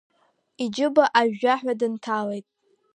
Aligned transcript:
Иџьыба 0.63 1.05
ажәжәаҳәа 1.19 1.73
дынҭалеит. 1.79 2.45